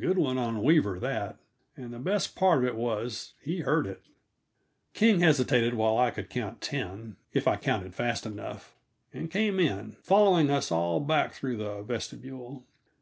(Good 0.00 0.16
one 0.16 0.38
on 0.38 0.62
Weaver, 0.62 0.98
that 1.00 1.36
and, 1.76 1.92
the 1.92 1.98
best 1.98 2.34
part 2.34 2.60
of 2.60 2.64
it 2.64 2.74
was, 2.74 3.34
he 3.42 3.60
heard 3.60 3.86
it.) 3.86 4.00
King 4.94 5.20
hesitated 5.20 5.74
while 5.74 5.98
I 5.98 6.10
could 6.10 6.30
count 6.30 6.62
ten 6.62 7.16
if 7.34 7.46
I 7.46 7.52
I 7.52 7.56
counted 7.58 7.94
fast 7.94 8.24
enough 8.24 8.74
and 9.12 9.30
came 9.30 9.60
in, 9.60 9.96
following 10.02 10.48
us 10.50 10.72
all 10.72 11.00
back 11.00 11.34
through 11.34 11.58
the 11.58 11.82
vestibule. 11.82 12.64